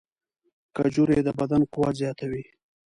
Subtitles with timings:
[0.75, 2.43] کجورې د بدن قوت زیاتوي.